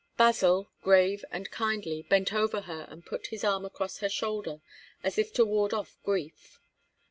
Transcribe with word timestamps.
Basil, 0.17 0.67
grave 0.81 1.23
and 1.29 1.51
kindly, 1.51 2.01
bent 2.01 2.33
over 2.33 2.61
her 2.61 2.87
and 2.89 3.05
put 3.05 3.27
his 3.27 3.43
arm 3.43 3.65
across 3.65 3.99
her 3.99 4.09
shoulder 4.09 4.59
as 5.03 5.19
if 5.19 5.31
to 5.33 5.45
ward 5.45 5.75
off 5.75 5.95
grief. 6.03 6.57